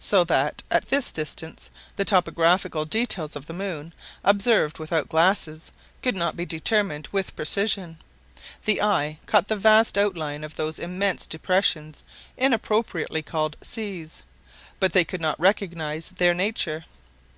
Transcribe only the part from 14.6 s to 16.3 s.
but they could not recognize